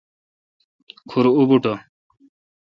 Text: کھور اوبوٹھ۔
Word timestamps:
کھور 1.09 1.25
اوبوٹھ۔ 1.35 1.73